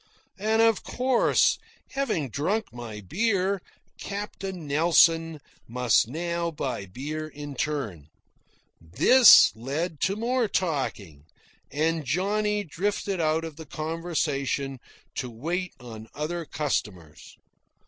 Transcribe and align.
And 0.39 0.63
of 0.63 0.81
course, 0.81 1.59
having 1.91 2.29
drunk 2.31 2.73
my 2.73 3.01
beer, 3.01 3.61
Captain 3.99 4.65
Nelson 4.65 5.39
must 5.67 6.07
now 6.07 6.49
buy 6.49 6.87
beer 6.87 7.27
in 7.27 7.53
turn. 7.53 8.07
This 8.81 9.55
led 9.55 9.99
to 10.01 10.15
more 10.15 10.47
talking, 10.47 11.25
and 11.69 12.03
Johnny 12.03 12.63
drifted 12.63 13.21
out 13.21 13.45
of 13.45 13.57
the 13.57 13.65
conversation 13.67 14.79
to 15.13 15.29
wait 15.29 15.73
on 15.79 16.07
other 16.15 16.45
customers. 16.45 17.37